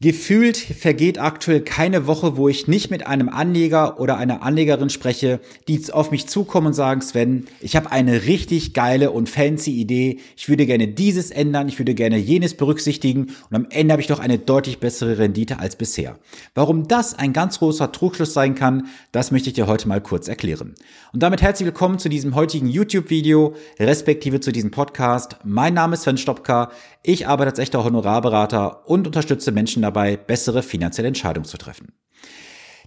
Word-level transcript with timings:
Gefühlt 0.00 0.56
vergeht 0.56 1.18
aktuell 1.18 1.60
keine 1.60 2.06
Woche, 2.06 2.36
wo 2.36 2.48
ich 2.48 2.68
nicht 2.68 2.88
mit 2.88 3.08
einem 3.08 3.28
Anleger 3.28 3.98
oder 3.98 4.16
einer 4.16 4.44
Anlegerin 4.44 4.90
spreche, 4.90 5.40
die 5.66 5.92
auf 5.92 6.12
mich 6.12 6.28
zukommen 6.28 6.68
und 6.68 6.72
sagen, 6.72 7.00
Sven, 7.00 7.46
ich 7.60 7.74
habe 7.74 7.90
eine 7.90 8.26
richtig 8.26 8.74
geile 8.74 9.10
und 9.10 9.28
fancy 9.28 9.72
Idee. 9.72 10.20
Ich 10.36 10.48
würde 10.48 10.66
gerne 10.66 10.86
dieses 10.86 11.32
ändern, 11.32 11.66
ich 11.66 11.80
würde 11.80 11.96
gerne 11.96 12.16
jenes 12.16 12.54
berücksichtigen 12.54 13.32
und 13.50 13.56
am 13.56 13.66
Ende 13.70 13.90
habe 13.90 14.00
ich 14.00 14.06
doch 14.06 14.20
eine 14.20 14.38
deutlich 14.38 14.78
bessere 14.78 15.18
Rendite 15.18 15.58
als 15.58 15.74
bisher. 15.74 16.16
Warum 16.54 16.86
das 16.86 17.18
ein 17.18 17.32
ganz 17.32 17.58
großer 17.58 17.90
Trugschluss 17.90 18.32
sein 18.32 18.54
kann, 18.54 18.86
das 19.10 19.32
möchte 19.32 19.48
ich 19.48 19.54
dir 19.54 19.66
heute 19.66 19.88
mal 19.88 20.00
kurz 20.00 20.28
erklären. 20.28 20.76
Und 21.12 21.24
damit 21.24 21.42
herzlich 21.42 21.66
willkommen 21.66 21.98
zu 21.98 22.08
diesem 22.08 22.36
heutigen 22.36 22.68
YouTube-Video, 22.68 23.56
respektive 23.80 24.38
zu 24.38 24.52
diesem 24.52 24.70
Podcast. 24.70 25.38
Mein 25.42 25.74
Name 25.74 25.94
ist 25.94 26.02
Sven 26.02 26.18
Stopka. 26.18 26.70
Ich 27.02 27.26
arbeite 27.26 27.50
als 27.50 27.58
echter 27.58 27.82
Honorarberater 27.82 28.86
und 28.88 29.08
unterstütze 29.08 29.50
Menschen 29.50 29.87
dabei, 29.88 30.16
bessere 30.16 30.62
finanzielle 30.62 31.08
Entscheidungen 31.08 31.46
zu 31.46 31.58
treffen. 31.58 31.92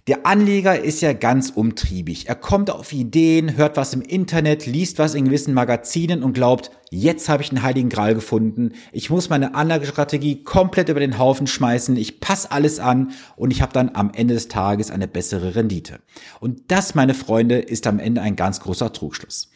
Der 0.08 0.26
Anleger 0.26 0.80
ist 0.80 1.00
ja 1.00 1.12
ganz 1.12 1.50
umtriebig. 1.50 2.28
Er 2.28 2.34
kommt 2.34 2.70
auf 2.70 2.92
Ideen, 2.92 3.56
hört 3.56 3.76
was 3.76 3.94
im 3.94 4.02
Internet, 4.02 4.66
liest 4.66 4.98
was 4.98 5.14
in 5.14 5.26
gewissen 5.26 5.54
Magazinen 5.54 6.24
und 6.24 6.32
glaubt, 6.32 6.72
jetzt 6.90 7.28
habe 7.28 7.44
ich 7.44 7.50
einen 7.50 7.62
heiligen 7.62 7.88
Gral 7.88 8.16
gefunden. 8.16 8.72
Ich 8.90 9.10
muss 9.10 9.28
meine 9.28 9.54
Anlagestrategie 9.54 10.42
komplett 10.42 10.88
über 10.88 10.98
den 10.98 11.20
Haufen 11.20 11.46
schmeißen. 11.46 11.96
Ich 11.96 12.18
passe 12.18 12.50
alles 12.50 12.80
an 12.80 13.12
und 13.36 13.52
ich 13.52 13.62
habe 13.62 13.72
dann 13.72 13.92
am 13.94 14.10
Ende 14.12 14.34
des 14.34 14.48
Tages 14.48 14.90
eine 14.90 15.06
bessere 15.06 15.54
Rendite. 15.54 16.00
Und 16.40 16.72
das, 16.72 16.96
meine 16.96 17.14
Freunde, 17.14 17.60
ist 17.60 17.86
am 17.86 18.00
Ende 18.00 18.22
ein 18.22 18.34
ganz 18.34 18.58
großer 18.58 18.92
Trugschluss. 18.92 19.52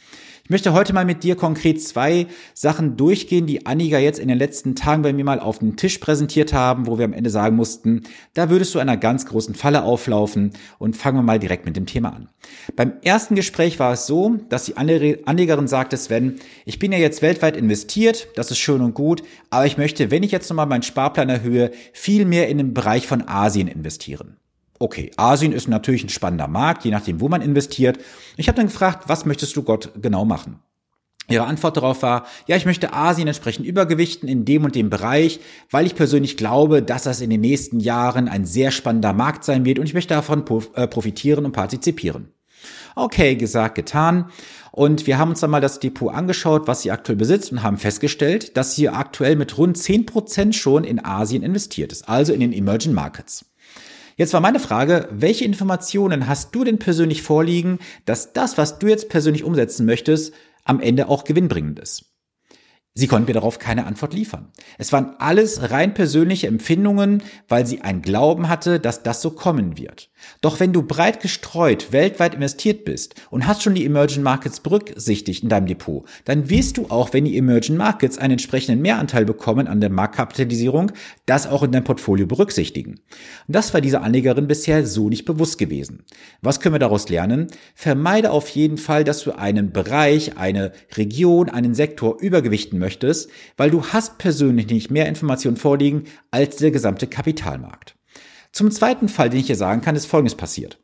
Ich 0.46 0.50
möchte 0.50 0.72
heute 0.72 0.92
mal 0.92 1.04
mit 1.04 1.24
dir 1.24 1.34
konkret 1.34 1.82
zwei 1.82 2.28
Sachen 2.54 2.96
durchgehen, 2.96 3.48
die 3.48 3.66
Anniger 3.66 3.98
jetzt 3.98 4.20
in 4.20 4.28
den 4.28 4.38
letzten 4.38 4.76
Tagen 4.76 5.02
bei 5.02 5.12
mir 5.12 5.24
mal 5.24 5.40
auf 5.40 5.58
den 5.58 5.74
Tisch 5.74 5.98
präsentiert 5.98 6.52
haben, 6.52 6.86
wo 6.86 6.98
wir 6.98 7.04
am 7.04 7.14
Ende 7.14 7.30
sagen 7.30 7.56
mussten, 7.56 8.04
da 8.34 8.48
würdest 8.48 8.72
du 8.72 8.78
einer 8.78 8.96
ganz 8.96 9.26
großen 9.26 9.56
Falle 9.56 9.82
auflaufen 9.82 10.52
und 10.78 10.96
fangen 10.96 11.18
wir 11.18 11.22
mal 11.24 11.40
direkt 11.40 11.66
mit 11.66 11.74
dem 11.74 11.86
Thema 11.86 12.10
an. 12.10 12.28
Beim 12.76 12.92
ersten 13.02 13.34
Gespräch 13.34 13.80
war 13.80 13.92
es 13.92 14.06
so, 14.06 14.36
dass 14.48 14.66
die 14.66 14.76
Anlegerin 14.76 15.66
sagte, 15.66 15.96
Sven, 15.96 16.36
ich 16.64 16.78
bin 16.78 16.92
ja 16.92 16.98
jetzt 16.98 17.22
weltweit 17.22 17.56
investiert, 17.56 18.28
das 18.36 18.52
ist 18.52 18.58
schön 18.58 18.82
und 18.82 18.94
gut, 18.94 19.24
aber 19.50 19.66
ich 19.66 19.78
möchte, 19.78 20.12
wenn 20.12 20.22
ich 20.22 20.30
jetzt 20.30 20.48
nochmal 20.48 20.66
meinen 20.66 20.84
Sparplan 20.84 21.28
erhöhe, 21.28 21.72
viel 21.92 22.24
mehr 22.24 22.48
in 22.48 22.58
den 22.58 22.72
Bereich 22.72 23.08
von 23.08 23.26
Asien 23.26 23.66
investieren. 23.66 24.36
Okay, 24.78 25.10
Asien 25.16 25.52
ist 25.52 25.68
natürlich 25.68 26.04
ein 26.04 26.08
spannender 26.08 26.48
Markt, 26.48 26.84
je 26.84 26.90
nachdem, 26.90 27.20
wo 27.20 27.28
man 27.28 27.42
investiert. 27.42 27.98
Ich 28.36 28.48
habe 28.48 28.56
dann 28.56 28.66
gefragt, 28.66 29.08
was 29.08 29.24
möchtest 29.24 29.56
du 29.56 29.62
Gott 29.62 29.90
genau 30.00 30.24
machen? 30.24 30.60
Ihre 31.28 31.44
Antwort 31.44 31.76
darauf 31.76 32.02
war, 32.02 32.26
ja, 32.46 32.56
ich 32.56 32.66
möchte 32.66 32.92
Asien 32.92 33.26
entsprechend 33.26 33.66
übergewichten 33.66 34.28
in 34.28 34.44
dem 34.44 34.64
und 34.64 34.76
dem 34.76 34.90
Bereich, 34.90 35.40
weil 35.70 35.86
ich 35.86 35.96
persönlich 35.96 36.36
glaube, 36.36 36.82
dass 36.82 37.02
das 37.02 37.20
in 37.20 37.30
den 37.30 37.40
nächsten 37.40 37.80
Jahren 37.80 38.28
ein 38.28 38.44
sehr 38.44 38.70
spannender 38.70 39.12
Markt 39.12 39.42
sein 39.42 39.64
wird 39.64 39.80
und 39.80 39.86
ich 39.86 39.94
möchte 39.94 40.14
davon 40.14 40.44
äh, 40.74 40.86
profitieren 40.86 41.44
und 41.44 41.52
partizipieren. 41.52 42.32
Okay, 42.94 43.34
gesagt, 43.34 43.74
getan. 43.74 44.30
Und 44.70 45.06
wir 45.06 45.18
haben 45.18 45.30
uns 45.30 45.40
dann 45.40 45.50
mal 45.50 45.60
das 45.60 45.80
Depot 45.80 46.14
angeschaut, 46.14 46.68
was 46.68 46.82
sie 46.82 46.90
aktuell 46.90 47.16
besitzt 47.16 47.50
und 47.50 47.62
haben 47.62 47.76
festgestellt, 47.76 48.56
dass 48.56 48.74
sie 48.74 48.88
aktuell 48.88 49.34
mit 49.34 49.58
rund 49.58 49.76
10% 49.76 50.52
schon 50.52 50.84
in 50.84 51.04
Asien 51.04 51.42
investiert 51.42 51.92
ist, 51.92 52.08
also 52.08 52.32
in 52.32 52.40
den 52.40 52.52
Emerging 52.52 52.92
Markets. 52.92 53.44
Jetzt 54.18 54.32
war 54.32 54.40
meine 54.40 54.60
Frage, 54.60 55.08
welche 55.10 55.44
Informationen 55.44 56.26
hast 56.26 56.54
du 56.54 56.64
denn 56.64 56.78
persönlich 56.78 57.20
vorliegen, 57.20 57.78
dass 58.06 58.32
das, 58.32 58.56
was 58.56 58.78
du 58.78 58.86
jetzt 58.86 59.10
persönlich 59.10 59.44
umsetzen 59.44 59.84
möchtest, 59.84 60.32
am 60.64 60.80
Ende 60.80 61.10
auch 61.10 61.24
gewinnbringend 61.24 61.78
ist? 61.78 62.15
Sie 62.98 63.08
konnten 63.08 63.26
mir 63.26 63.34
darauf 63.34 63.58
keine 63.58 63.84
Antwort 63.84 64.14
liefern. 64.14 64.46
Es 64.78 64.90
waren 64.90 65.16
alles 65.18 65.70
rein 65.70 65.92
persönliche 65.92 66.46
Empfindungen, 66.46 67.22
weil 67.46 67.66
sie 67.66 67.82
einen 67.82 68.00
Glauben 68.00 68.48
hatte, 68.48 68.80
dass 68.80 69.02
das 69.02 69.20
so 69.20 69.32
kommen 69.32 69.76
wird. 69.76 70.08
Doch 70.40 70.60
wenn 70.60 70.72
du 70.72 70.82
breit 70.82 71.20
gestreut 71.20 71.92
weltweit 71.92 72.34
investiert 72.34 72.86
bist 72.86 73.14
und 73.28 73.46
hast 73.46 73.62
schon 73.62 73.74
die 73.74 73.84
Emerging 73.84 74.22
Markets 74.22 74.60
berücksichtigt 74.60 75.42
in 75.42 75.50
deinem 75.50 75.66
Depot, 75.66 76.08
dann 76.24 76.48
wirst 76.48 76.78
du 76.78 76.86
auch, 76.88 77.12
wenn 77.12 77.26
die 77.26 77.36
Emerging 77.36 77.76
Markets 77.76 78.16
einen 78.16 78.32
entsprechenden 78.32 78.80
Mehranteil 78.80 79.26
bekommen 79.26 79.68
an 79.68 79.82
der 79.82 79.90
Marktkapitalisierung, 79.90 80.92
das 81.26 81.46
auch 81.46 81.62
in 81.62 81.72
dein 81.72 81.84
Portfolio 81.84 82.26
berücksichtigen. 82.26 82.92
Und 82.92 83.54
das 83.54 83.74
war 83.74 83.82
dieser 83.82 84.02
Anlegerin 84.02 84.48
bisher 84.48 84.86
so 84.86 85.10
nicht 85.10 85.26
bewusst 85.26 85.58
gewesen. 85.58 86.04
Was 86.40 86.60
können 86.60 86.74
wir 86.74 86.80
daraus 86.80 87.10
lernen? 87.10 87.48
Vermeide 87.74 88.30
auf 88.30 88.48
jeden 88.48 88.78
Fall, 88.78 89.04
dass 89.04 89.22
du 89.22 89.32
einen 89.32 89.70
Bereich, 89.70 90.38
eine 90.38 90.72
Region, 90.96 91.50
einen 91.50 91.74
Sektor 91.74 92.20
übergewichten 92.20 92.78
möchtest, 92.78 92.85
weil 93.56 93.70
du 93.70 93.84
hast 93.84 94.18
persönlich 94.18 94.68
nicht 94.68 94.90
mehr 94.90 95.06
Informationen 95.06 95.56
vorliegen 95.56 96.04
als 96.30 96.56
der 96.56 96.70
gesamte 96.70 97.06
Kapitalmarkt. 97.06 97.96
Zum 98.52 98.70
zweiten 98.70 99.08
Fall, 99.08 99.30
den 99.30 99.40
ich 99.40 99.46
hier 99.46 99.56
sagen 99.56 99.82
kann, 99.82 99.96
ist 99.96 100.06
Folgendes 100.06 100.34
passiert. 100.34 100.78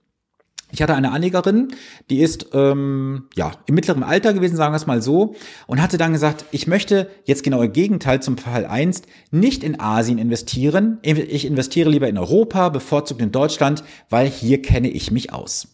Ich 0.73 0.81
hatte 0.81 0.95
eine 0.95 1.13
Anlegerin, 1.13 1.69
die 2.09 2.21
ist 2.21 2.47
ähm, 2.55 3.29
ja 3.37 3.53
im 3.67 3.75
mittleren 3.75 4.03
Alter 4.03 4.33
gewesen, 4.33 4.57
sagen 4.57 4.73
wir 4.73 4.79
es 4.79 4.87
mal 4.87 5.03
so, 5.03 5.35
und 5.67 5.83
hatte 5.83 5.99
dann 5.99 6.13
gesagt, 6.13 6.47
ich 6.51 6.67
möchte 6.67 7.11
jetzt 7.25 7.45
genau 7.45 7.61
im 7.61 7.75
Gegenteil 7.75 8.23
zum 8.23 8.39
Fall 8.39 8.65
1 8.65 9.03
nicht 9.31 9.65
in 9.65 9.79
Asien 9.79 10.17
investieren. 10.17 10.99
Ich 11.03 11.45
investiere 11.45 11.91
lieber 11.91 12.09
in 12.09 12.17
Europa, 12.17 12.71
bevorzugt 12.71 13.21
in 13.21 13.33
Deutschland, 13.33 13.85
weil 14.09 14.29
hier 14.29 14.63
kenne 14.63 14.89
ich 14.89 15.11
mich 15.11 15.31
aus. 15.31 15.69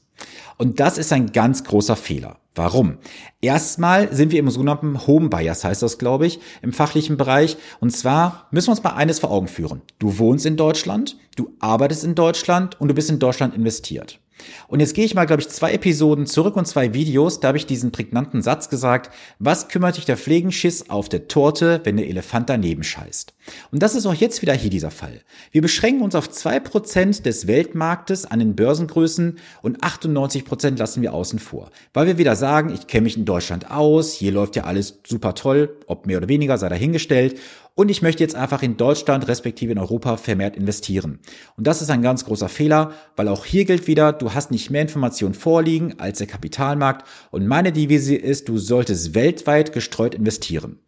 Und 0.56 0.81
das 0.81 0.99
ist 0.99 1.12
ein 1.12 1.31
ganz 1.31 1.62
großer 1.62 1.94
Fehler. 1.94 2.38
Warum? 2.59 2.99
Erstmal 3.41 4.13
sind 4.13 4.33
wir 4.33 4.41
im 4.41 4.51
sogenannten 4.51 5.07
Home 5.07 5.29
Bias, 5.29 5.63
heißt 5.63 5.81
das, 5.81 5.97
glaube 5.97 6.27
ich, 6.27 6.41
im 6.61 6.73
fachlichen 6.73 7.17
Bereich. 7.17 7.57
Und 7.79 7.91
zwar 7.91 8.49
müssen 8.51 8.67
wir 8.67 8.73
uns 8.73 8.83
mal 8.83 8.95
eines 8.95 9.21
vor 9.21 9.31
Augen 9.31 9.47
führen. 9.47 9.81
Du 10.01 10.19
wohnst 10.19 10.45
in 10.45 10.57
Deutschland, 10.57 11.17
du 11.37 11.53
arbeitest 11.61 12.03
in 12.03 12.17
Deutschland 12.17 12.81
und 12.81 12.89
du 12.89 12.95
bist 12.95 13.11
in 13.11 13.21
Deutschland 13.21 13.55
investiert. 13.55 14.19
Und 14.67 14.81
jetzt 14.81 14.95
gehe 14.95 15.05
ich 15.05 15.15
mal, 15.15 15.27
glaube 15.27 15.41
ich, 15.41 15.49
zwei 15.49 15.73
Episoden 15.73 16.27
zurück 16.27 16.57
und 16.57 16.67
zwei 16.67 16.95
Videos. 16.95 17.39
Da 17.39 17.49
habe 17.49 17.59
ich 17.59 17.67
diesen 17.67 17.93
prägnanten 17.93 18.43
Satz 18.43 18.69
gesagt. 18.69 19.15
Was 19.39 19.69
kümmert 19.69 19.95
sich 19.95 20.05
der 20.05 20.17
Pflegenschiss 20.17 20.91
auf 20.91 21.09
der 21.09 21.29
Torte, 21.29 21.81
wenn 21.85 21.97
der 21.97 22.09
Elefant 22.09 22.49
daneben 22.49 22.83
scheißt? 22.83 23.35
Und 23.71 23.83
das 23.83 23.95
ist 23.95 24.07
auch 24.07 24.15
jetzt 24.15 24.43
wieder 24.43 24.55
hier 24.55 24.71
dieser 24.71 24.91
Fall. 24.91 25.21
Wir 25.53 25.63
beschränken 25.63 26.03
uns 26.03 26.15
auf 26.15 26.31
zwei 26.31 26.61
Prozent 26.61 27.27
des 27.27 27.47
Weltmarktes 27.47 28.27
an 28.27 28.39
den 28.39 28.57
Börsengrößen 28.57 29.39
und 29.63 29.83
98 29.83 30.45
Prozent 30.45 30.79
lassen 30.79 31.03
wir 31.03 31.15
außen 31.15 31.39
vor. 31.39 31.71
Weil 31.93 32.07
wir 32.07 32.19
wieder 32.19 32.37
sagen, 32.37 32.73
ich 32.73 32.87
kenne 32.87 33.05
mich 33.05 33.17
in 33.17 33.25
Deutschland 33.25 33.71
aus, 33.71 34.13
hier 34.13 34.33
läuft 34.33 34.57
ja 34.57 34.65
alles 34.65 35.01
super 35.07 35.35
toll, 35.35 35.77
ob 35.87 36.07
mehr 36.07 36.19
oder 36.19 36.29
weniger 36.29 36.59
sei 36.59 36.69
dahingestellt. 36.69 37.39
Und 37.79 37.93
ich 37.93 38.03
möchte 38.03 38.25
jetzt 38.25 38.35
einfach 38.35 38.63
in 38.65 38.77
Deutschland 38.77 39.29
respektive 39.29 39.71
in 39.71 39.79
Europa 39.79 40.17
vermehrt 40.17 40.57
investieren. 40.57 41.21
Und 41.57 41.69
das 41.69 41.81
ist 41.81 41.91
ein 41.91 42.03
ganz 42.03 42.25
großer 42.25 42.49
Fehler, 42.49 42.91
weil 43.15 43.29
auch 43.29 43.45
hier 43.45 43.67
gilt 43.67 43.87
wieder, 43.87 44.13
du 44.13 44.35
hast 44.35 44.51
nicht 44.51 44.71
mehr 44.71 44.83
Informationen 44.83 45.33
vorliegen 45.33 45.95
als 45.99 46.19
der 46.19 46.27
Kapitalmarkt. 46.27 47.07
Und 47.31 47.47
meine 47.47 47.71
Devise 47.71 48.17
ist, 48.17 48.49
du 48.49 48.59
solltest 48.59 49.15
weltweit 49.15 49.73
gestreut 49.73 50.17
investieren. 50.17 50.81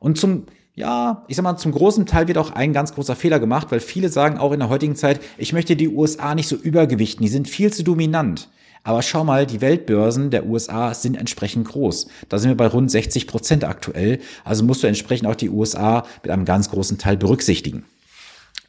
Und 0.00 0.16
zum 0.16 0.46
ja, 0.74 1.24
ich 1.28 1.36
sag 1.36 1.42
mal, 1.42 1.56
zum 1.56 1.72
großen 1.72 2.06
Teil 2.06 2.28
wird 2.28 2.38
auch 2.38 2.50
ein 2.50 2.72
ganz 2.72 2.94
großer 2.94 3.14
Fehler 3.14 3.38
gemacht, 3.38 3.68
weil 3.70 3.80
viele 3.80 4.08
sagen 4.08 4.38
auch 4.38 4.52
in 4.52 4.60
der 4.60 4.70
heutigen 4.70 4.96
Zeit, 4.96 5.20
ich 5.36 5.52
möchte 5.52 5.76
die 5.76 5.88
USA 5.88 6.34
nicht 6.34 6.48
so 6.48 6.56
übergewichten, 6.56 7.22
die 7.22 7.30
sind 7.30 7.48
viel 7.48 7.72
zu 7.72 7.84
dominant. 7.84 8.48
Aber 8.84 9.02
schau 9.02 9.22
mal, 9.22 9.46
die 9.46 9.60
Weltbörsen 9.60 10.30
der 10.30 10.46
USA 10.46 10.92
sind 10.94 11.16
entsprechend 11.16 11.68
groß. 11.68 12.08
Da 12.28 12.38
sind 12.38 12.50
wir 12.50 12.56
bei 12.56 12.66
rund 12.66 12.90
60 12.90 13.28
Prozent 13.28 13.64
aktuell. 13.64 14.18
Also 14.44 14.64
musst 14.64 14.82
du 14.82 14.88
entsprechend 14.88 15.28
auch 15.28 15.36
die 15.36 15.50
USA 15.50 16.04
mit 16.22 16.32
einem 16.32 16.44
ganz 16.44 16.68
großen 16.70 16.98
Teil 16.98 17.16
berücksichtigen. 17.16 17.84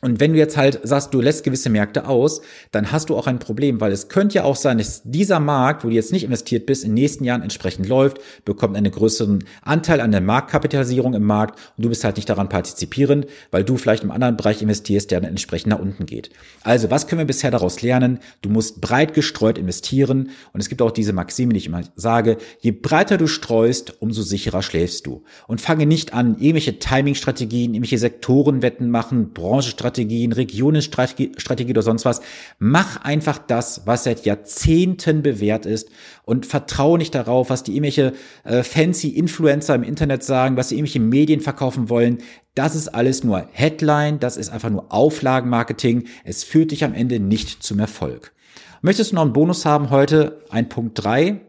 Und 0.04 0.20
wenn 0.20 0.34
du 0.34 0.38
jetzt 0.38 0.58
halt 0.58 0.82
sagst, 0.84 1.14
du 1.14 1.22
lässt 1.22 1.46
gewisse 1.46 1.70
Märkte 1.70 2.10
aus, 2.10 2.42
dann 2.72 2.92
hast 2.92 3.10
du 3.10 3.16
auch 3.16 3.26
ein 3.26 3.40
Problem, 3.40 3.80
weil 3.80 3.94
es 3.94 4.10
könnte 4.10 4.36
ja 4.36 4.44
auch 4.44 4.58
sein, 4.58 4.78
dass 4.78 5.02
dieser 5.06 5.40
Markt, 5.40 5.86
wo 5.86 5.88
du 5.88 5.96
jetzt 5.96 6.12
nicht 6.12 6.26
investiert 6.26 6.66
bist, 6.66 6.84
in 6.84 6.90
den 6.90 6.96
nächsten 6.96 7.24
Jahren 7.24 7.42
entsprechend 7.42 7.88
läuft, 7.88 8.18
bekommt 8.44 8.76
einen 8.76 8.92
größeren 8.92 9.46
Anteil 9.62 10.02
an 10.02 10.12
der 10.12 10.20
Marktkapitalisierung 10.20 11.14
im 11.14 11.24
Markt 11.24 11.58
und 11.78 11.86
du 11.86 11.90
bist 11.90 12.04
halt 12.04 12.18
nicht 12.18 12.28
daran 12.28 12.50
partizipierend, 12.50 13.28
weil 13.50 13.64
du 13.64 13.78
vielleicht 13.78 14.04
im 14.04 14.12
anderen 14.12 14.36
Bereich 14.36 14.62
investierst, 14.62 15.10
der 15.10 15.22
dann 15.22 15.30
entsprechend 15.30 15.70
nach 15.70 15.80
unten 15.80 16.06
geht. 16.06 16.32
Also, 16.64 16.92
was 16.92 17.08
können 17.08 17.20
wir 17.20 17.26
bisher 17.26 17.52
daraus 17.52 17.82
lernen? 17.82 18.20
Du 18.42 18.50
musst 18.50 18.82
breit 18.82 19.14
gestreut 19.14 19.58
investieren 19.58 20.32
und 20.52 20.60
es 20.60 20.68
gibt 20.68 20.82
auch 20.82 20.92
diese 20.92 21.14
Maxime, 21.14 21.54
die 21.54 21.60
ich 21.60 21.68
immer 21.68 21.84
sage, 21.96 22.40
je 22.60 22.72
breiter 22.72 23.18
du 23.18 23.28
streust, 23.28 24.02
umso 24.02 24.22
sicherer 24.22 24.64
schläfst 24.64 25.08
du. 25.08 25.24
Und 25.48 25.62
fange 25.62 25.86
nicht 25.86 26.14
an, 26.14 26.36
irgendwelche 26.40 26.78
Timing-Strategien, 26.78 27.74
irgendwelche 27.74 28.00
Sektorenwetten 28.00 28.90
machen, 28.90 29.32
Branchenstrategien, 29.32 29.93
Strategien, 29.94 30.32
Regionenstrategie 30.32 31.70
oder 31.70 31.82
sonst 31.84 32.04
was. 32.04 32.22
Mach 32.58 33.04
einfach 33.04 33.38
das, 33.38 33.84
was 33.86 34.04
seit 34.04 34.26
Jahrzehnten 34.26 35.22
bewährt 35.22 35.66
ist 35.68 35.90
und 36.24 36.48
vertraue 36.48 36.98
nicht 36.98 37.14
darauf, 37.14 37.50
was 37.50 37.64
die 37.64 37.74
irgendwelche 37.74 38.14
äh, 38.44 38.64
fancy 38.64 39.10
Influencer 39.10 39.76
im 39.76 39.84
Internet 39.84 40.24
sagen, 40.24 40.58
was 40.58 40.70
sie 40.70 40.76
irgendwelche 40.76 41.00
Medien 41.00 41.42
verkaufen 41.42 41.90
wollen. 41.90 42.18
Das 42.56 42.76
ist 42.76 42.88
alles 42.88 43.24
nur 43.24 43.48
Headline, 43.52 44.20
das 44.20 44.36
ist 44.38 44.50
einfach 44.50 44.70
nur 44.70 44.92
Auflagenmarketing. 44.92 46.06
Es 46.24 46.44
führt 46.44 46.72
dich 46.72 46.84
am 46.84 46.94
Ende 46.94 47.20
nicht 47.20 47.62
zum 47.62 47.80
Erfolg. 47.80 48.34
Möchtest 48.82 49.12
du 49.12 49.16
noch 49.16 49.24
einen 49.24 49.34
Bonus 49.34 49.66
haben 49.66 49.92
heute? 49.92 50.44
Ein 50.50 50.70
Punkt 50.70 51.04
drei. 51.04 51.42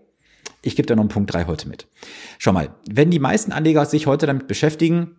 Ich 0.62 0.76
gebe 0.76 0.87
dir 0.87 0.96
noch 0.96 1.02
einen 1.02 1.08
Punkt 1.08 1.32
drei 1.32 1.46
heute 1.46 1.69
mit. 1.69 1.87
Schau 2.38 2.52
mal, 2.52 2.75
wenn 2.91 3.11
die 3.11 3.19
meisten 3.19 3.52
Anleger 3.52 3.85
sich 3.87 4.06
heute 4.06 4.26
damit 4.26 4.46
beschäftigen, 4.46 5.17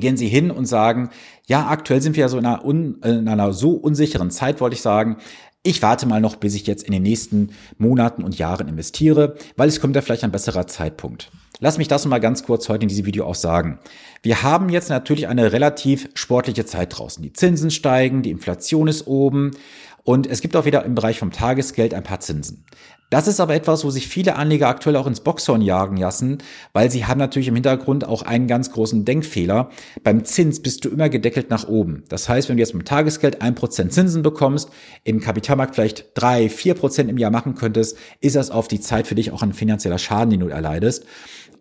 gehen 0.00 0.16
Sie 0.16 0.28
hin 0.28 0.50
und 0.50 0.66
sagen, 0.66 1.10
ja, 1.46 1.68
aktuell 1.68 2.02
sind 2.02 2.16
wir 2.16 2.22
ja 2.22 2.28
so 2.28 2.38
in 2.38 2.46
einer, 2.46 2.64
un, 2.64 3.00
in 3.04 3.28
einer 3.28 3.52
so 3.52 3.72
unsicheren 3.72 4.30
Zeit, 4.30 4.60
wollte 4.60 4.74
ich 4.74 4.82
sagen. 4.82 5.18
Ich 5.62 5.80
warte 5.80 6.06
mal 6.06 6.20
noch, 6.20 6.36
bis 6.36 6.54
ich 6.54 6.66
jetzt 6.66 6.82
in 6.82 6.92
den 6.92 7.02
nächsten 7.02 7.50
Monaten 7.78 8.22
und 8.22 8.36
Jahren 8.36 8.68
investiere, 8.68 9.36
weil 9.56 9.68
es 9.68 9.80
kommt 9.80 9.96
ja 9.96 10.02
vielleicht 10.02 10.24
ein 10.24 10.32
besserer 10.32 10.66
Zeitpunkt. 10.66 11.30
Lass 11.60 11.78
mich 11.78 11.88
das 11.88 12.04
mal 12.04 12.18
ganz 12.18 12.44
kurz 12.44 12.68
heute 12.68 12.82
in 12.82 12.88
diesem 12.88 13.06
Video 13.06 13.24
auch 13.24 13.36
sagen. 13.36 13.78
Wir 14.22 14.42
haben 14.42 14.68
jetzt 14.68 14.90
natürlich 14.90 15.28
eine 15.28 15.52
relativ 15.52 16.10
sportliche 16.14 16.66
Zeit 16.66 16.98
draußen. 16.98 17.22
Die 17.22 17.32
Zinsen 17.32 17.70
steigen, 17.70 18.22
die 18.22 18.32
Inflation 18.32 18.88
ist 18.88 19.06
oben 19.06 19.52
und 20.04 20.26
es 20.26 20.40
gibt 20.42 20.54
auch 20.54 20.66
wieder 20.66 20.84
im 20.84 20.94
Bereich 20.94 21.18
vom 21.18 21.32
Tagesgeld 21.32 21.94
ein 21.94 22.02
paar 22.02 22.20
Zinsen. 22.20 22.64
Das 23.10 23.28
ist 23.28 23.38
aber 23.38 23.54
etwas, 23.54 23.84
wo 23.84 23.90
sich 23.90 24.08
viele 24.08 24.34
Anleger 24.36 24.66
aktuell 24.66 24.96
auch 24.96 25.06
ins 25.06 25.20
Boxhorn 25.20 25.62
jagen 25.62 25.96
lassen, 25.96 26.38
weil 26.72 26.90
sie 26.90 27.06
haben 27.06 27.18
natürlich 27.18 27.48
im 27.48 27.54
Hintergrund 27.54 28.04
auch 28.04 28.22
einen 28.22 28.48
ganz 28.48 28.72
großen 28.72 29.04
Denkfehler. 29.04 29.70
Beim 30.02 30.24
Zins 30.24 30.60
bist 30.60 30.84
du 30.84 30.88
immer 30.88 31.08
gedeckelt 31.08 31.48
nach 31.48 31.68
oben. 31.68 32.02
Das 32.08 32.28
heißt, 32.28 32.48
wenn 32.48 32.56
du 32.56 32.62
jetzt 32.62 32.74
mit 32.74 32.88
Tagesgeld 32.88 33.40
ein 33.40 33.54
Prozent 33.54 33.92
Zinsen 33.92 34.22
bekommst, 34.22 34.70
im 35.04 35.20
Kapitalmarkt 35.20 35.74
vielleicht 35.74 36.06
drei, 36.14 36.48
vier 36.48 36.74
Prozent 36.74 37.08
im 37.08 37.18
Jahr 37.18 37.30
machen 37.30 37.54
könntest, 37.54 37.96
ist 38.20 38.36
das 38.36 38.50
auf 38.50 38.68
die 38.68 38.80
Zeit 38.80 39.06
für 39.06 39.14
dich 39.14 39.30
auch 39.30 39.42
ein 39.42 39.52
finanzieller 39.52 39.98
Schaden, 39.98 40.30
den 40.30 40.40
du 40.40 40.48
erleidest. 40.48 41.04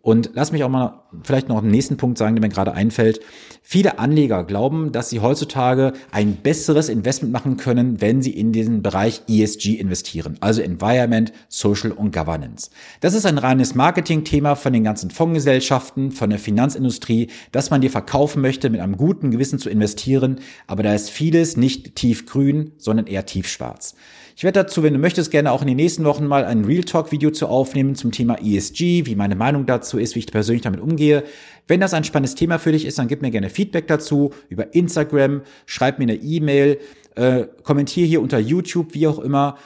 Und 0.04 0.32
lass 0.34 0.52
mich 0.52 0.66
auch 0.66 0.70
mal 0.70 1.06
vielleicht 1.24 1.48
noch 1.48 1.60
einen 1.60 1.72
nächsten 1.72 1.96
Punkt 1.96 2.18
sagen, 2.18 2.36
der 2.36 2.42
mir 2.42 2.54
gerade 2.54 2.74
einfällt. 2.74 3.22
Viele 3.62 4.00
Anleger 4.00 4.44
glauben, 4.44 4.92
dass 4.92 5.10
sie 5.10 5.22
heutzutage 5.22 5.94
ein 6.12 6.36
besseres 6.36 6.90
Investment 6.90 7.32
machen 7.32 7.56
können, 7.56 8.02
wenn 8.02 8.22
sie 8.22 8.32
in 8.32 8.52
diesen 8.52 8.82
Bereich 8.82 9.22
ESG 9.30 9.76
investieren, 9.76 10.36
also 10.42 10.62
Environment, 10.62 11.32
Social 11.48 11.94
und 11.94 12.14
Governance. 12.14 12.70
Das 13.00 13.14
ist 13.14 13.26
ein 13.26 13.38
reines 13.38 13.76
Marketingthema 13.76 14.56
von 14.56 14.74
den 14.74 14.84
ganzen 14.84 15.10
Fondsgesellschaften, 15.10 16.12
von 16.12 16.30
der 16.30 16.40
Finanzindustrie, 16.40 17.30
dass 17.54 17.70
man 17.70 17.80
dir 17.80 17.90
verkaufen 17.90 18.42
möchte, 18.42 18.70
mit 18.70 18.82
einem 18.82 18.98
guten 18.98 19.32
Gewissen 19.32 19.58
zu 19.58 19.70
investieren, 19.70 20.42
aber 20.68 20.84
da 20.84 20.94
ist 20.94 21.12
vieles 21.12 21.56
nicht 21.56 21.96
tiefgrün, 21.96 22.74
sondern 22.78 23.08
eher 23.08 23.26
tiefschwarz. 23.26 23.96
Ich 24.36 24.44
werde 24.44 24.64
dazu, 24.64 24.82
wenn 24.82 24.94
du 24.94 25.00
möchtest, 25.00 25.30
gerne 25.30 25.52
auch 25.52 25.62
in 25.62 25.68
den 25.68 25.78
nächsten 25.78 26.06
Wochen 26.06 26.26
mal 26.26 26.44
ein 26.44 26.66
Real 26.66 26.84
Talk 26.84 27.12
Video 27.12 27.30
zu 27.30 27.48
aufnehmen 27.48 27.96
zum 27.96 28.12
Thema 28.12 28.38
ESG, 28.42 29.06
wie 29.06 29.16
meine 29.16 29.36
Meinung 29.36 29.68
dazu 29.68 29.93
ist, 29.98 30.16
wie 30.16 30.20
ich 30.20 30.28
persönlich 30.28 30.64
damit 30.64 30.80
umgehe. 30.80 31.24
Wenn 31.68 31.80
das 31.80 31.94
ein 31.94 32.04
spannendes 32.04 32.36
Thema 32.36 32.60
für 32.60 32.72
dich 32.72 32.86
ist, 32.86 33.00
dann 33.00 33.08
gib 33.08 33.22
mir 33.22 33.32
gerne 33.32 33.50
Feedback 33.50 33.88
dazu 33.88 34.32
über 34.50 34.74
Instagram, 34.74 35.42
schreib 35.66 36.00
mir 36.00 36.04
eine 36.04 36.16
E-Mail, 36.16 36.80
äh, 37.16 37.46
kommentier 37.64 38.06
hier 38.06 38.22
unter 38.22 38.40
YouTube, 38.40 38.94
wie 38.94 39.08
auch 39.08 39.20
immer. 39.20 39.58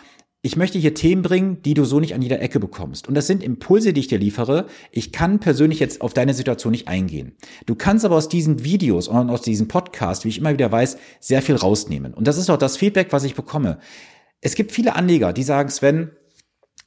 Ich 0.43 0.55
möchte 0.55 0.77
hier 0.77 0.93
Themen 0.93 1.23
bringen, 1.23 1.61
die 1.63 1.73
du 1.73 1.83
so 1.83 1.99
nicht 1.99 2.13
an 2.13 2.21
jeder 2.21 2.41
Ecke 2.41 2.59
bekommst. 2.59 3.07
Und 3.07 3.15
das 3.15 3.27
sind 3.27 3.43
Impulse, 3.43 3.91
die 3.91 4.01
ich 4.01 4.07
dir 4.07 4.19
liefere. 4.19 4.67
Ich 4.91 5.11
kann 5.11 5.39
persönlich 5.39 5.79
jetzt 5.79 6.01
auf 6.01 6.13
deine 6.13 6.33
Situation 6.33 6.71
nicht 6.71 6.87
eingehen. 6.87 7.35
Du 7.65 7.75
kannst 7.75 8.05
aber 8.05 8.15
aus 8.15 8.29
diesen 8.29 8.63
Videos 8.63 9.07
und 9.07 9.29
aus 9.29 9.41
diesem 9.41 9.67
Podcast, 9.67 10.23
wie 10.23 10.29
ich 10.29 10.37
immer 10.37 10.53
wieder 10.53 10.71
weiß, 10.71 10.97
sehr 11.19 11.41
viel 11.41 11.55
rausnehmen. 11.55 12.13
Und 12.13 12.27
das 12.27 12.37
ist 12.37 12.49
auch 12.49 12.57
das 12.57 12.77
Feedback, 12.77 13.07
was 13.11 13.23
ich 13.23 13.35
bekomme. 13.35 13.79
Es 14.39 14.55
gibt 14.55 14.71
viele 14.71 14.95
Anleger, 14.95 15.33
die 15.33 15.43
sagen, 15.43 15.69
Sven, 15.69 16.11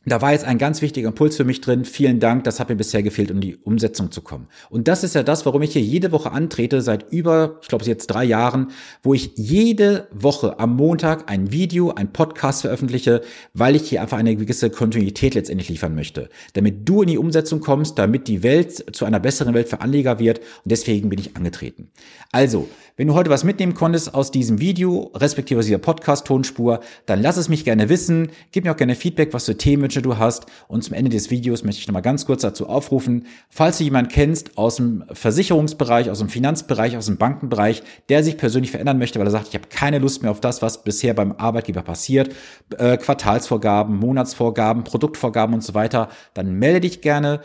da 0.07 0.23
war 0.23 0.33
jetzt 0.33 0.47
ein 0.47 0.57
ganz 0.57 0.81
wichtiger 0.81 1.09
Impuls 1.09 1.37
für 1.37 1.45
mich 1.45 1.61
drin. 1.61 1.85
Vielen 1.85 2.21
Dank, 2.21 2.45
das 2.45 2.59
hat 2.59 2.71
mir 2.71 2.75
bisher 2.75 3.03
gefehlt, 3.03 3.31
um 3.31 3.43
die 3.43 3.57
Umsetzung 3.57 4.11
zu 4.11 4.23
kommen. 4.23 4.49
Und 4.71 4.89
das 4.89 5.05
ist 5.05 5.15
ja 5.15 5.23
das, 5.23 5.45
warum 5.45 5.61
ich 5.61 5.75
hier 5.75 5.83
jede 5.83 6.11
Woche 6.11 6.33
antrete, 6.33 6.81
seit 6.81 7.13
über, 7.13 7.59
ich 7.61 7.69
glaube, 7.69 7.85
jetzt 7.85 8.07
drei 8.07 8.25
Jahren, 8.25 8.69
wo 9.03 9.13
ich 9.13 9.33
jede 9.37 10.09
Woche 10.11 10.59
am 10.59 10.75
Montag 10.75 11.31
ein 11.31 11.53
Video, 11.53 11.91
ein 11.91 12.15
Podcast 12.15 12.63
veröffentliche, 12.63 13.21
weil 13.53 13.77
ich 13.77 13.91
hier 13.91 14.01
einfach 14.01 14.17
eine 14.17 14.37
gewisse 14.37 14.71
Kontinuität 14.71 15.35
letztendlich 15.35 15.69
liefern 15.69 15.95
möchte. 15.95 16.31
Damit 16.55 16.89
du 16.89 17.03
in 17.03 17.09
die 17.09 17.19
Umsetzung 17.19 17.61
kommst, 17.61 17.99
damit 17.99 18.27
die 18.27 18.43
Welt 18.43 18.97
zu 18.97 19.05
einer 19.05 19.21
besseren 19.21 19.53
Welt 19.53 19.69
für 19.69 19.83
Anleger 19.83 20.19
wird. 20.19 20.39
Und 20.39 20.71
deswegen 20.73 21.11
bin 21.11 21.19
ich 21.19 21.37
angetreten. 21.37 21.91
Also, 22.33 22.69
wenn 22.97 23.07
du 23.07 23.15
heute 23.15 23.31
was 23.31 23.45
mitnehmen 23.45 23.75
konntest 23.75 24.15
aus 24.15 24.31
diesem 24.31 24.61
Video, 24.61 25.11
respektive 25.15 25.61
aus 25.61 25.67
dieser 25.67 25.79
Podcast-Tonspur, 25.79 26.81
dann 27.07 27.23
lass 27.23 27.37
es 27.37 27.49
mich 27.49 27.65
gerne 27.65 27.89
wissen. 27.89 28.31
Gib 28.53 28.65
mir 28.65 28.73
auch 28.73 28.77
gerne 28.77 28.95
Feedback, 28.95 29.33
was 29.33 29.47
für 29.47 29.57
Themenwünsche 29.91 30.03
du 30.03 30.19
hast. 30.19 30.47
Und 30.69 30.83
zum 30.83 30.95
Ende 30.95 31.11
des 31.11 31.31
Videos 31.31 31.65
möchte 31.65 31.81
ich 31.81 31.89
nochmal 31.89 32.03
ganz 32.03 32.27
kurz 32.27 32.43
dazu 32.43 32.69
aufrufen, 32.69 33.27
falls 33.49 33.79
du 33.79 33.85
jemanden 33.85 34.11
kennst 34.11 34.57
aus 34.57 34.77
dem 34.77 35.05
Versicherungsbereich, 35.13 36.11
aus 36.11 36.21
dem 36.21 36.29
Finanzbereich, 36.29 36.97
aus 36.97 37.07
dem 37.07 37.17
Bankenbereich, 37.17 37.83
der 38.09 38.23
sich 38.23 38.37
persönlich 38.37 38.71
verändern 38.71 38.99
möchte, 38.99 39.19
weil 39.19 39.27
er 39.27 39.33
sagt, 39.33 39.49
ich 39.49 39.55
habe 39.55 39.69
keine 39.69 39.99
Lust 39.99 40.23
mehr 40.23 40.31
auf 40.31 40.41
das, 40.41 40.63
was 40.63 40.85
bisher 40.85 41.15
beim 41.15 41.33
Arbeitgeber 41.33 41.83
passiert, 41.83 42.35
äh, 42.79 42.97
Quartalsvorgaben, 42.97 43.97
Monatsvorgaben, 43.97 44.85
Produktvorgaben 44.85 45.55
und 45.55 45.65
so 45.65 45.75
weiter, 45.75 46.09
dann 46.35 46.53
melde 46.55 46.81
dich 46.81 47.01
gerne 47.01 47.41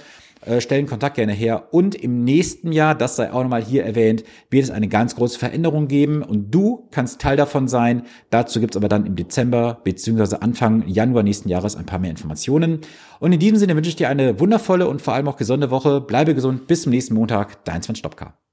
äh, 0.45 0.61
stellen 0.61 0.85
Kontakt 0.85 1.15
gerne 1.15 1.33
her. 1.33 1.69
Und 1.71 1.95
im 1.95 2.23
nächsten 2.23 2.71
Jahr, 2.71 2.95
das 2.95 3.15
sei 3.15 3.31
auch 3.31 3.43
nochmal 3.43 3.63
hier 3.63 3.83
erwähnt, 3.83 4.23
wird 4.49 4.63
es 4.63 4.71
eine 4.71 4.87
ganz 4.87 5.15
große 5.15 5.39
Veränderung 5.39 5.87
geben 5.87 6.21
und 6.23 6.53
du 6.53 6.87
kannst 6.91 7.21
Teil 7.21 7.37
davon 7.37 7.67
sein. 7.67 8.03
Dazu 8.29 8.59
gibt 8.59 8.75
es 8.75 8.77
aber 8.77 8.87
dann 8.87 9.05
im 9.05 9.15
Dezember 9.15 9.79
bzw. 9.83 10.37
Anfang 10.41 10.87
Januar 10.87 11.23
nächsten 11.23 11.49
Jahres 11.49 11.75
ein 11.75 11.85
paar 11.85 11.99
mehr 11.99 12.11
Informationen. 12.11 12.79
Und 13.19 13.31
in 13.31 13.39
diesem 13.39 13.57
Sinne 13.57 13.75
wünsche 13.75 13.89
ich 13.89 13.95
dir 13.95 14.09
eine 14.09 14.39
wundervolle 14.39 14.87
und 14.87 15.01
vor 15.01 15.13
allem 15.13 15.27
auch 15.27 15.37
gesunde 15.37 15.71
Woche. 15.71 16.01
Bleibe 16.01 16.35
gesund. 16.35 16.67
Bis 16.67 16.83
zum 16.83 16.91
nächsten 16.91 17.13
Montag. 17.13 17.63
Dein 17.65 17.81
Sven 17.81 17.95
Stopka. 17.95 18.44